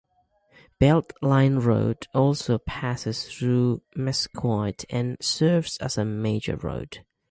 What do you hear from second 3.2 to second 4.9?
through Mesquite